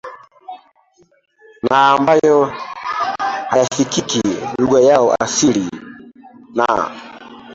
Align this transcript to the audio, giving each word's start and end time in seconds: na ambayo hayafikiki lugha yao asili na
na 1.69 1.89
ambayo 1.91 2.53
hayafikiki 3.49 4.21
lugha 4.59 4.79
yao 4.81 5.15
asili 5.23 5.69
na 6.55 6.91